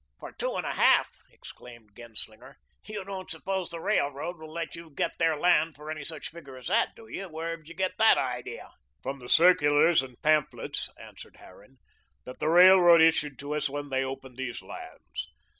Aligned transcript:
"For 0.19 0.31
two 0.31 0.55
and 0.55 0.65
a 0.65 0.73
half!" 0.73 1.19
exclaimed 1.29 1.91
Genslinger. 1.95 2.57
"You 2.87 3.03
don't 3.05 3.29
suppose 3.29 3.69
the 3.69 3.79
railroad 3.79 4.35
will 4.39 4.51
let 4.51 4.73
their 5.19 5.35
land 5.37 5.73
go 5.73 5.77
for 5.77 5.91
any 5.91 6.03
such 6.03 6.29
figure 6.29 6.57
as 6.57 6.65
that, 6.69 6.95
do 6.95 7.07
you? 7.07 7.25
Wherever 7.29 7.57
did 7.61 7.69
you 7.69 7.75
get 7.75 7.99
that 7.99 8.17
idea?" 8.17 8.71
"From 9.03 9.19
the 9.19 9.29
circulars 9.29 10.01
and 10.01 10.19
pamphlets," 10.23 10.89
answered 10.99 11.35
Harran, 11.37 11.77
"that 12.25 12.39
the 12.39 12.49
railroad 12.49 12.99
issued 13.03 13.37
to 13.37 13.53
us 13.53 13.69
when 13.69 13.89
they 13.89 14.03
opened 14.03 14.37
these 14.37 14.63
lands. 14.63 15.27